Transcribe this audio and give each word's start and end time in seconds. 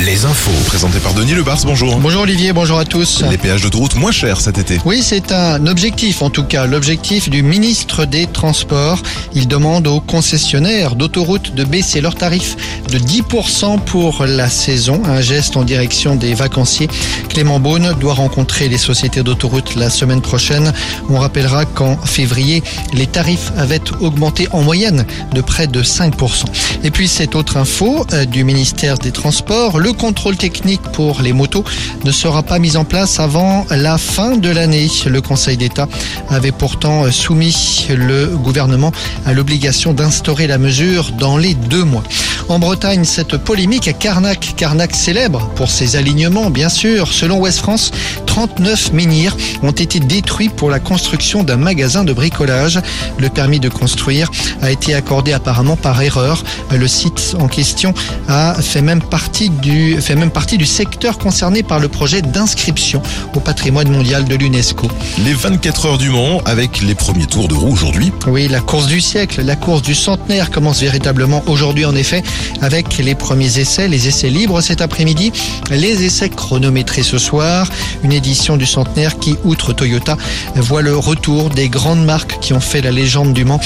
les 0.00 0.24
infos. 0.24 0.50
Présenté 0.66 0.98
par 0.98 1.14
Denis 1.14 1.34
Lebars, 1.34 1.58
bonjour. 1.64 1.96
Bonjour 1.96 2.22
Olivier, 2.22 2.52
bonjour 2.52 2.78
à 2.78 2.84
tous. 2.84 3.22
Les 3.30 3.38
péages 3.38 3.62
d'autoroute 3.62 3.94
moins 3.96 4.12
chers 4.12 4.40
cet 4.40 4.58
été. 4.58 4.80
Oui, 4.84 5.00
c'est 5.02 5.32
un 5.32 5.66
objectif, 5.66 6.22
en 6.22 6.30
tout 6.30 6.44
cas, 6.44 6.66
l'objectif 6.66 7.30
du 7.30 7.42
ministre 7.42 8.04
des 8.04 8.26
Transports. 8.26 9.02
Il 9.34 9.48
demande 9.48 9.86
aux 9.86 10.00
concessionnaires 10.00 10.96
d'autoroutes 10.96 11.54
de 11.54 11.64
baisser 11.64 12.00
leurs 12.00 12.14
tarifs 12.14 12.56
de 12.90 12.98
10% 12.98 13.80
pour 13.80 14.24
la 14.26 14.48
saison. 14.48 15.02
Un 15.04 15.20
geste 15.20 15.56
en 15.56 15.62
direction 15.62 16.16
des 16.16 16.34
vacanciers. 16.34 16.88
Clément 17.28 17.60
Beaune 17.60 17.94
doit 18.00 18.14
rencontrer 18.14 18.68
les 18.68 18.78
sociétés 18.78 19.22
d'autoroutes 19.22 19.76
la 19.76 19.90
semaine 19.90 20.20
prochaine. 20.20 20.72
On 21.08 21.18
rappellera 21.18 21.64
qu'en 21.64 21.96
février, 21.96 22.62
les 22.92 23.06
tarifs 23.06 23.52
avaient 23.56 23.82
augmenté 24.00 24.48
en 24.52 24.62
moyenne 24.62 25.06
de 25.32 25.40
près 25.40 25.66
de 25.66 25.82
5%. 25.82 26.44
Et 26.84 26.90
puis, 26.90 27.08
cette 27.08 27.34
autre 27.34 27.56
info 27.56 28.04
euh, 28.12 28.24
du 28.24 28.44
ministère 28.44 28.98
des 28.98 29.12
Transports, 29.12 29.51
le 29.52 29.92
contrôle 29.92 30.36
technique 30.36 30.80
pour 30.92 31.20
les 31.20 31.32
motos 31.32 31.64
ne 32.04 32.10
sera 32.10 32.42
pas 32.42 32.58
mis 32.58 32.76
en 32.76 32.84
place 32.84 33.20
avant 33.20 33.66
la 33.70 33.98
fin 33.98 34.36
de 34.36 34.48
l'année. 34.48 34.88
Le 35.06 35.20
Conseil 35.20 35.56
d'État 35.56 35.88
avait 36.30 36.52
pourtant 36.52 37.10
soumis 37.10 37.86
le 37.90 38.28
gouvernement 38.28 38.92
à 39.26 39.32
l'obligation 39.32 39.92
d'instaurer 39.92 40.46
la 40.46 40.58
mesure 40.58 41.10
dans 41.18 41.36
les 41.36 41.54
deux 41.54 41.84
mois. 41.84 42.02
En 42.48 42.58
Bretagne, 42.58 43.04
cette 43.04 43.36
polémique 43.36 43.88
à 43.88 43.92
Carnac. 43.92 44.54
Carnac 44.56 44.94
célèbre 44.94 45.48
pour 45.54 45.70
ses 45.70 45.96
alignements, 45.96 46.50
bien 46.50 46.68
sûr. 46.68 47.08
Selon 47.12 47.38
Ouest 47.38 47.58
France, 47.58 47.92
39 48.32 48.94
menhirs 48.94 49.36
ont 49.62 49.72
été 49.72 50.00
détruits 50.00 50.48
pour 50.48 50.70
la 50.70 50.80
construction 50.80 51.42
d'un 51.42 51.58
magasin 51.58 52.02
de 52.02 52.14
bricolage. 52.14 52.80
Le 53.18 53.28
permis 53.28 53.60
de 53.60 53.68
construire 53.68 54.30
a 54.62 54.70
été 54.70 54.94
accordé 54.94 55.34
apparemment 55.34 55.76
par 55.76 56.00
erreur. 56.00 56.42
Le 56.74 56.88
site 56.88 57.36
en 57.38 57.46
question 57.46 57.92
a 58.28 58.54
fait 58.54 58.80
même 58.80 59.02
partie 59.02 59.50
du, 59.50 60.00
fait 60.00 60.14
même 60.14 60.30
partie 60.30 60.56
du 60.56 60.64
secteur 60.64 61.18
concerné 61.18 61.62
par 61.62 61.78
le 61.78 61.88
projet 61.88 62.22
d'inscription 62.22 63.02
au 63.34 63.40
patrimoine 63.40 63.90
mondial 63.90 64.24
de 64.24 64.34
l'UNESCO. 64.34 64.88
Les 65.26 65.34
24 65.34 65.84
heures 65.84 65.98
du 65.98 66.08
Mans 66.08 66.40
avec 66.46 66.80
les 66.80 66.94
premiers 66.94 67.26
tours 67.26 67.48
de 67.48 67.54
roue 67.54 67.74
aujourd'hui. 67.74 68.12
Oui, 68.26 68.48
la 68.48 68.60
course 68.60 68.86
du 68.86 69.02
siècle, 69.02 69.42
la 69.42 69.56
course 69.56 69.82
du 69.82 69.94
centenaire 69.94 70.50
commence 70.50 70.80
véritablement 70.80 71.42
aujourd'hui 71.48 71.84
en 71.84 71.94
effet 71.94 72.22
avec 72.62 72.96
les 72.96 73.14
premiers 73.14 73.58
essais, 73.58 73.88
les 73.88 74.08
essais 74.08 74.30
libres 74.30 74.62
cet 74.62 74.80
après-midi, 74.80 75.32
les 75.70 76.02
essais 76.02 76.30
chronométrés 76.30 77.02
ce 77.02 77.18
soir, 77.18 77.68
une 78.02 78.21
édition 78.22 78.56
du 78.56 78.66
centenaire 78.66 79.18
qui, 79.18 79.34
outre 79.42 79.72
Toyota, 79.72 80.16
voit 80.54 80.80
le 80.80 80.96
retour 80.96 81.50
des 81.50 81.68
grandes 81.68 82.04
marques 82.04 82.38
qui 82.40 82.52
ont 82.52 82.60
fait 82.60 82.80
la 82.80 82.92
légende 82.92 83.32
du 83.32 83.44
Mans, 83.44 83.58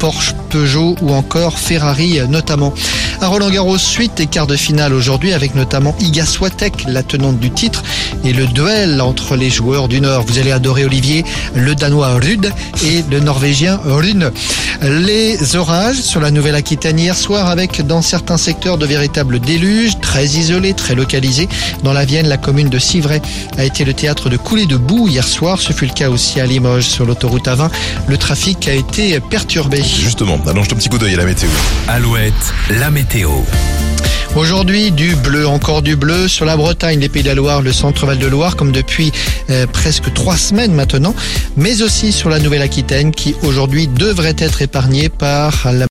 Porsche, 0.00 0.34
Peugeot 0.48 0.96
ou 1.00 1.12
encore 1.14 1.60
Ferrari 1.60 2.18
notamment. 2.28 2.74
À 3.20 3.28
Roland 3.28 3.50
Garros, 3.50 3.78
suite 3.78 4.16
des 4.16 4.26
quarts 4.26 4.48
de 4.48 4.56
finale 4.56 4.94
aujourd'hui 4.94 5.32
avec 5.32 5.54
notamment 5.54 5.94
Iga 6.00 6.26
Swiatek, 6.26 6.86
la 6.88 7.04
tenante 7.04 7.38
du 7.38 7.52
titre, 7.52 7.84
et 8.24 8.32
le 8.32 8.46
duel 8.48 9.00
entre 9.00 9.36
les 9.36 9.48
joueurs 9.48 9.86
du 9.86 10.00
Nord. 10.00 10.24
Vous 10.26 10.40
allez 10.40 10.50
adorer 10.50 10.84
Olivier, 10.84 11.24
le 11.54 11.76
Danois 11.76 12.14
Rude 12.14 12.50
et 12.84 13.04
le 13.08 13.20
Norvégien 13.20 13.78
Rune. 13.84 14.32
Les 14.82 15.56
orages 15.56 16.00
sur 16.00 16.20
la 16.20 16.30
Nouvelle-Aquitaine 16.30 16.98
hier 16.98 17.14
soir 17.14 17.48
avec 17.48 17.86
dans 17.86 18.00
certains 18.00 18.38
secteurs 18.38 18.78
de 18.78 18.86
véritables 18.86 19.38
déluges, 19.38 20.00
très 20.00 20.24
isolés, 20.24 20.72
très 20.72 20.94
localisés. 20.94 21.50
Dans 21.84 21.92
la 21.92 22.06
Vienne, 22.06 22.26
la 22.26 22.38
commune 22.38 22.70
de 22.70 22.78
Civray 22.78 23.20
a 23.58 23.64
été 23.64 23.84
le 23.84 23.92
théâtre 23.92 24.30
de 24.30 24.38
coulées 24.38 24.64
de 24.64 24.78
boue 24.78 25.06
hier 25.06 25.28
soir. 25.28 25.60
Ce 25.60 25.74
fut 25.74 25.84
le 25.84 25.92
cas 25.92 26.08
aussi 26.08 26.40
à 26.40 26.46
Limoges 26.46 26.88
sur 26.88 27.04
l'autoroute 27.04 27.46
A20. 27.46 27.70
Le 28.06 28.16
trafic 28.16 28.68
a 28.68 28.72
été 28.72 29.20
perturbé. 29.20 29.82
Justement, 29.82 30.40
allonge 30.46 30.68
un 30.72 30.76
petit 30.76 30.88
coup 30.88 30.98
d'œil 30.98 31.12
à 31.12 31.18
la 31.18 31.26
météo. 31.26 31.50
Alouette, 31.86 32.32
la 32.70 32.90
météo. 32.90 33.30
Aujourd'hui, 34.36 34.92
du 34.92 35.16
bleu, 35.16 35.48
encore 35.48 35.82
du 35.82 35.96
bleu 35.96 36.28
sur 36.28 36.44
la 36.44 36.56
Bretagne, 36.56 37.00
les 37.00 37.08
Pays 37.08 37.24
de 37.24 37.28
la 37.28 37.34
Loire, 37.34 37.62
le 37.62 37.72
centre-val 37.72 38.16
de 38.16 38.26
Loire, 38.28 38.54
comme 38.54 38.70
depuis 38.70 39.10
euh, 39.50 39.66
presque 39.66 40.12
trois 40.14 40.36
semaines 40.36 40.72
maintenant, 40.72 41.16
mais 41.56 41.82
aussi 41.82 42.12
sur 42.12 42.28
la 42.30 42.38
Nouvelle-Aquitaine 42.38 43.10
qui 43.10 43.34
aujourd'hui 43.42 43.88
devrait 43.88 44.36
être 44.38 44.62
épargnée 44.70 45.08
par 45.08 45.72
la 45.72 45.88